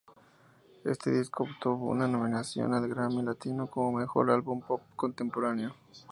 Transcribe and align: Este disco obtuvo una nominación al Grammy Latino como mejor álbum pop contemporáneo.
Este 0.83 1.11
disco 1.11 1.43
obtuvo 1.43 1.91
una 1.91 2.07
nominación 2.07 2.73
al 2.73 2.87
Grammy 2.87 3.21
Latino 3.21 3.67
como 3.67 3.99
mejor 3.99 4.31
álbum 4.31 4.59
pop 4.59 4.81
contemporáneo. 4.95 5.75